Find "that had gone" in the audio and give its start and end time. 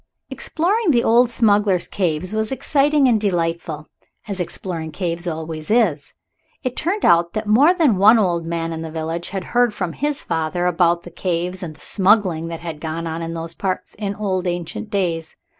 12.47-13.05